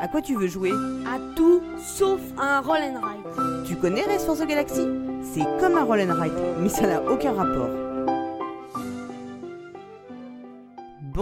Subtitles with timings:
[0.00, 0.70] À quoi tu veux jouer?
[1.06, 3.66] À tout sauf à un roll and ride.
[3.66, 4.86] Tu connais Race for the Galaxy?
[5.22, 7.68] C'est comme un roll and ride, mais ça n'a aucun rapport.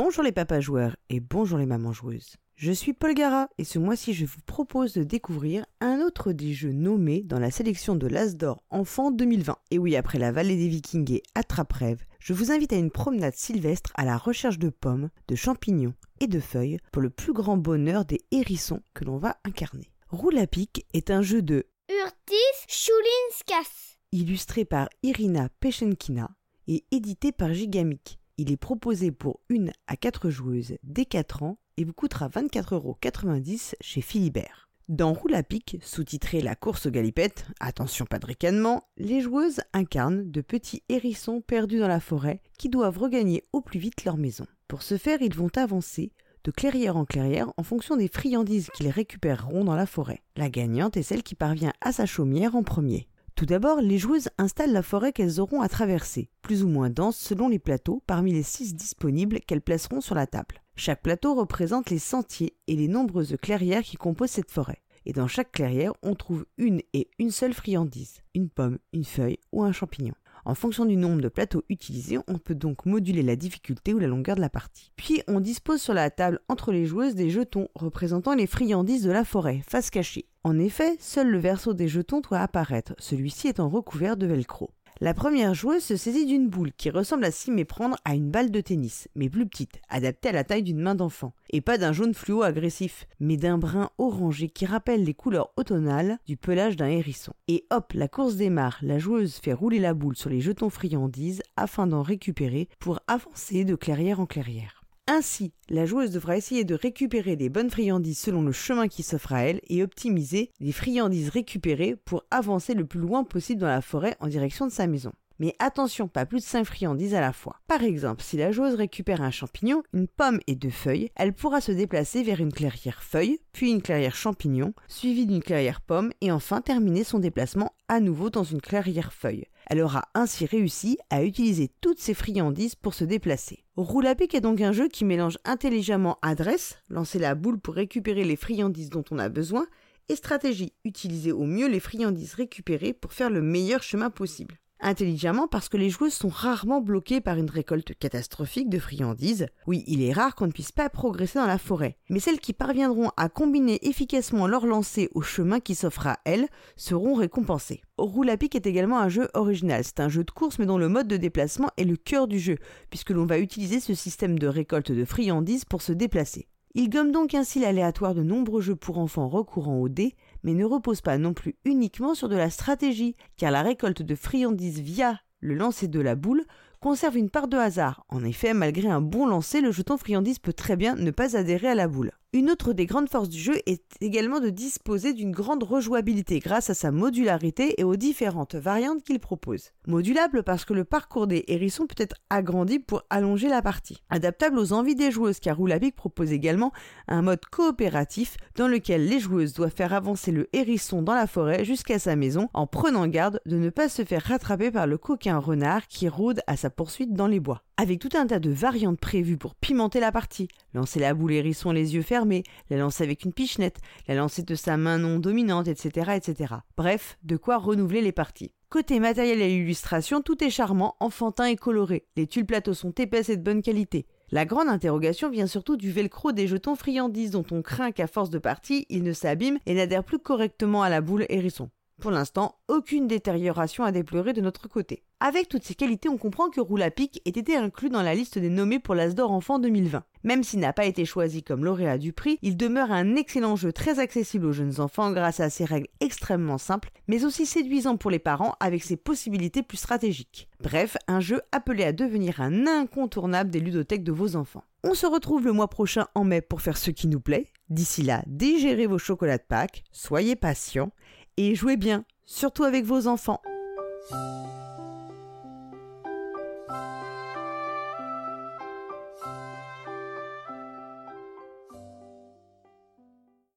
[0.09, 2.37] Bonjour les papas joueurs et bonjour les mamans joueuses.
[2.57, 6.55] Je suis Paul Gara et ce mois-ci je vous propose de découvrir un autre des
[6.55, 9.59] jeux nommés dans la sélection de l'As d'Or Enfant 2020.
[9.71, 13.35] Et oui, après la vallée des Vikings et Attrape-Rêve, je vous invite à une promenade
[13.35, 17.59] sylvestre à la recherche de pommes, de champignons et de feuilles pour le plus grand
[17.59, 19.91] bonheur des hérissons que l'on va incarner.
[20.09, 26.31] Roule à pic est un jeu de Urtis Chulinskas, illustré par Irina Pechenkina
[26.67, 28.19] et édité par Gigamic.
[28.41, 33.75] Il est proposé pour une à quatre joueuses dès 4 ans et vous coûtera 24,90€
[33.81, 34.71] chez Philibert.
[34.89, 39.61] Dans Roule à pic, sous-titré La course aux galipettes, attention pas de ricanement, les joueuses
[39.73, 44.17] incarnent de petits hérissons perdus dans la forêt qui doivent regagner au plus vite leur
[44.17, 44.47] maison.
[44.69, 46.13] Pour ce faire, ils vont avancer
[46.45, 50.23] de clairière en clairière en fonction des friandises qu'ils récupéreront dans la forêt.
[50.37, 53.09] La gagnante est celle qui parvient à sa chaumière en premier.
[53.39, 57.17] Tout d'abord, les joueuses installent la forêt qu'elles auront à traverser, plus ou moins dense
[57.17, 60.61] selon les plateaux parmi les six disponibles qu'elles placeront sur la table.
[60.75, 64.83] Chaque plateau représente les sentiers et les nombreuses clairières qui composent cette forêt.
[65.07, 69.39] Et dans chaque clairière, on trouve une et une seule friandise, une pomme, une feuille
[69.53, 70.15] ou un champignon.
[70.45, 74.09] En fonction du nombre de plateaux utilisés, on peut donc moduler la difficulté ou la
[74.09, 74.91] longueur de la partie.
[74.97, 79.13] Puis on dispose sur la table entre les joueuses des jetons représentant les friandises de
[79.13, 80.27] la forêt, face cachée.
[80.49, 84.71] En effet, seul le verso des jetons doit apparaître, celui-ci étant recouvert de velcro.
[84.99, 88.51] La première joueuse se saisit d'une boule qui ressemble à s'y méprendre à une balle
[88.51, 91.35] de tennis, mais plus petite, adaptée à la taille d'une main d'enfant.
[91.51, 96.19] Et pas d'un jaune fluo agressif, mais d'un brun orangé qui rappelle les couleurs automnales
[96.25, 97.35] du pelage d'un hérisson.
[97.47, 101.43] Et hop, la course démarre, la joueuse fait rouler la boule sur les jetons friandises
[101.57, 104.78] afin d'en récupérer pour avancer de clairière en clairière.
[105.11, 109.33] Ainsi, la joueuse devra essayer de récupérer les bonnes friandises selon le chemin qui s'offre
[109.33, 113.81] à elle et optimiser les friandises récupérées pour avancer le plus loin possible dans la
[113.81, 115.13] forêt en direction de sa maison.
[115.41, 117.61] Mais attention, pas plus de 5 friandises à la fois.
[117.69, 121.61] Par exemple, si la joueuse récupère un champignon, une pomme et deux feuilles, elle pourra
[121.61, 126.33] se déplacer vers une clairière feuille, puis une clairière champignon, suivie d'une clairière pomme, et
[126.33, 129.47] enfin terminer son déplacement à nouveau dans une clairière feuille.
[129.67, 133.65] Elle aura ainsi réussi à utiliser toutes ses friandises pour se déplacer.
[133.77, 137.75] Roule à pic est donc un jeu qui mélange intelligemment adresse, lancer la boule pour
[137.75, 139.67] récupérer les friandises dont on a besoin,
[140.09, 144.59] et stratégie, utiliser au mieux les friandises récupérées pour faire le meilleur chemin possible.
[144.81, 149.49] Intelligemment parce que les joueuses sont rarement bloquées par une récolte catastrophique de friandises.
[149.67, 152.53] Oui, il est rare qu'on ne puisse pas progresser dans la forêt, mais celles qui
[152.53, 156.47] parviendront à combiner efficacement leur lancer au chemin qui s'offre à elles
[156.77, 157.83] seront récompensées.
[157.97, 159.83] Roule à pic est également un jeu original.
[159.83, 162.39] C'est un jeu de course mais dont le mode de déplacement est le cœur du
[162.39, 162.59] jeu,
[162.89, 166.47] puisque l'on va utiliser ce système de récolte de friandises pour se déplacer.
[166.75, 170.65] Il gomme donc ainsi l'aléatoire de nombreux jeux pour enfants recourant au dés, mais ne
[170.65, 175.21] repose pas non plus uniquement sur de la stratégie, car la récolte de friandises via
[175.41, 176.45] le lancer de la boule
[176.81, 178.05] conserve une part de hasard.
[178.09, 181.69] En effet, malgré un bon lancer, le jeton friandise peut très bien ne pas adhérer
[181.69, 182.13] à la boule.
[182.35, 186.69] Une autre des grandes forces du jeu est également de disposer d'une grande rejouabilité grâce
[186.69, 189.73] à sa modularité et aux différentes variantes qu'il propose.
[189.87, 194.03] Modulable parce que le parcours des hérissons peut être agrandi pour allonger la partie.
[194.11, 196.71] Adaptable aux envies des joueuses car Roulapic propose également
[197.07, 201.65] un mode coopératif dans lequel les joueuses doivent faire avancer le hérisson dans la forêt
[201.65, 205.39] jusqu'à sa maison en prenant garde de ne pas se faire rattraper par le coquin
[205.39, 207.63] renard qui rôde à sa poursuite dans les bois.
[207.81, 211.71] Avec tout un tas de variantes prévues pour pimenter la partie, lancer la boule hérisson
[211.71, 213.79] les yeux fermés, la lancer avec une pichenette,
[214.09, 216.55] la lancer de sa main non dominante, etc., etc.
[216.77, 218.51] Bref, de quoi renouveler les parties.
[218.69, 222.05] Côté matériel et illustration, tout est charmant, enfantin et coloré.
[222.17, 224.07] Les tuiles plateaux sont épaisses et de bonne qualité.
[224.33, 228.31] La grande interrogation vient surtout du velcro des jetons friandises dont on craint qu'à force
[228.31, 231.71] de partie, ils ne s'abîment et n'adhèrent plus correctement à la boule hérisson.
[232.01, 235.05] Pour l'instant, aucune détérioration à déplorer de notre côté.
[235.21, 238.15] Avec toutes ces qualités, on comprend que Roule à pic ait été inclus dans la
[238.15, 240.05] liste des nommés pour l'As d'Or Enfant 2020.
[240.23, 243.73] Même s'il n'a pas été choisi comme lauréat du prix, il demeure un excellent jeu
[243.73, 248.13] très accessible aux jeunes enfants grâce à ses règles extrêmement simples, mais aussi séduisant pour
[248.13, 250.49] les parents avec ses possibilités plus stratégiques.
[250.63, 254.63] Bref, un jeu appelé à devenir un incontournable des ludothèques de vos enfants.
[254.85, 257.49] On se retrouve le mois prochain en mai pour faire ce qui nous plaît.
[257.71, 260.93] D'ici là, digérez vos chocolats de Pâques, soyez patients
[261.37, 263.43] et jouez bien, surtout avec vos enfants.